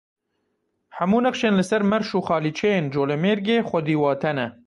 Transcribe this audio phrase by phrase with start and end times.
[0.97, 4.47] Hemû neqşên li ser merş û xalîçeyên Colemêrgê xwedî wate ne.